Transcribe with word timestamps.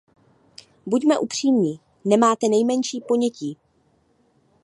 Buďme 0.85 1.19
upřímní, 1.19 1.79
nemáte 2.05 2.47
nejmenší 2.49 3.01
ponětí. 3.07 3.57